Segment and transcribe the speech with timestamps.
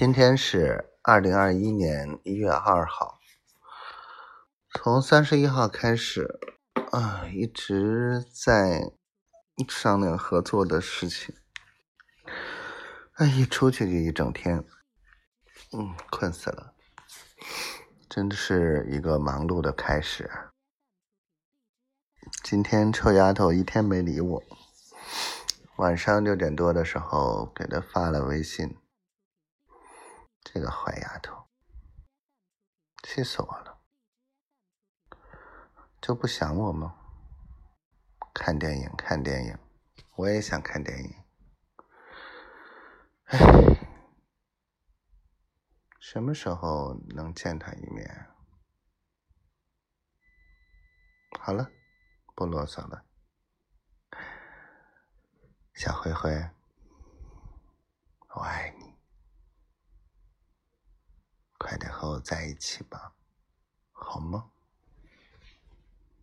[0.00, 3.18] 今天是二零二一年一月二号，
[4.72, 6.40] 从三十一号开始
[6.90, 8.92] 啊，一直在
[9.68, 11.34] 商量合作的事情。
[13.16, 14.64] 哎，一出去就一整天，
[15.74, 16.72] 嗯，困死了，
[18.08, 20.30] 真的是一个忙碌的开始。
[22.42, 24.42] 今天臭丫头一天没理我，
[25.76, 28.79] 晚上六点多的时候给她发了微信。
[30.42, 31.48] 这个坏丫头，
[33.02, 33.80] 气死我了！
[36.00, 36.96] 就不想我吗？
[38.32, 39.58] 看电影，看电影，
[40.16, 41.14] 我也想看电影。
[43.24, 43.38] 唉，
[46.00, 48.28] 什么时候能见他一面？
[51.38, 51.70] 好了，
[52.34, 53.04] 不啰嗦了。
[55.74, 56.30] 小灰灰，
[58.34, 58.69] 我爱
[61.70, 63.12] 快点和我在一起吧，
[63.92, 64.50] 好吗？